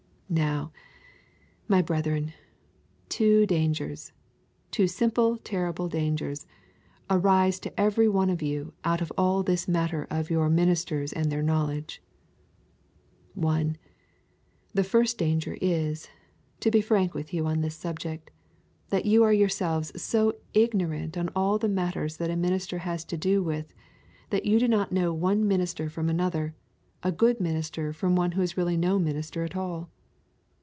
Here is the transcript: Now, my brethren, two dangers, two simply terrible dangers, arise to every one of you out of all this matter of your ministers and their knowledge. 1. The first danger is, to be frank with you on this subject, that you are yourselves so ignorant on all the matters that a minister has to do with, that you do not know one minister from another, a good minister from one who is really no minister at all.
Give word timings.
Now, 0.33 0.71
my 1.67 1.81
brethren, 1.81 2.31
two 3.09 3.45
dangers, 3.45 4.13
two 4.71 4.87
simply 4.87 5.37
terrible 5.39 5.89
dangers, 5.89 6.47
arise 7.09 7.59
to 7.59 7.77
every 7.77 8.07
one 8.07 8.29
of 8.29 8.41
you 8.41 8.73
out 8.85 9.01
of 9.01 9.11
all 9.17 9.43
this 9.43 9.67
matter 9.67 10.07
of 10.09 10.29
your 10.29 10.49
ministers 10.49 11.11
and 11.11 11.29
their 11.29 11.43
knowledge. 11.43 12.01
1. 13.33 13.75
The 14.73 14.85
first 14.85 15.17
danger 15.17 15.57
is, 15.59 16.07
to 16.61 16.71
be 16.71 16.79
frank 16.79 17.13
with 17.13 17.33
you 17.33 17.45
on 17.45 17.59
this 17.59 17.75
subject, 17.75 18.31
that 18.87 19.03
you 19.05 19.25
are 19.25 19.33
yourselves 19.33 20.01
so 20.01 20.37
ignorant 20.53 21.17
on 21.17 21.27
all 21.35 21.57
the 21.59 21.67
matters 21.67 22.15
that 22.15 22.31
a 22.31 22.37
minister 22.37 22.77
has 22.77 23.03
to 23.03 23.17
do 23.17 23.43
with, 23.43 23.73
that 24.29 24.45
you 24.45 24.59
do 24.59 24.69
not 24.69 24.93
know 24.93 25.13
one 25.13 25.45
minister 25.45 25.89
from 25.89 26.07
another, 26.07 26.55
a 27.03 27.11
good 27.11 27.41
minister 27.41 27.91
from 27.91 28.15
one 28.15 28.31
who 28.31 28.41
is 28.41 28.55
really 28.55 28.77
no 28.77 28.97
minister 28.97 29.43
at 29.43 29.57
all. 29.57 29.89